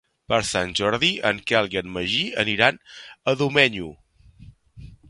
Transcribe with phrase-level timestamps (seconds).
[0.31, 2.81] Per Sant Jordi en Quel i en Magí aniran
[3.35, 3.95] a Domenyo.